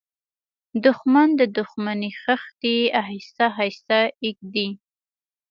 دښمن 0.85 1.29
د 1.39 1.41
دښمنۍ 1.57 2.11
خښتې 2.21 2.75
آهسته 3.01 3.45
آهسته 3.53 3.99
ږدي 4.35 4.69